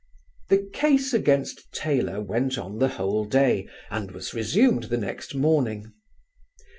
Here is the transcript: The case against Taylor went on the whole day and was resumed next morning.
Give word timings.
The 0.49 0.67
case 0.73 1.13
against 1.13 1.71
Taylor 1.71 2.21
went 2.21 2.57
on 2.57 2.79
the 2.79 2.87
whole 2.87 3.23
day 3.23 3.67
and 3.91 4.09
was 4.09 4.33
resumed 4.33 4.89
next 4.91 5.35
morning. 5.35 5.93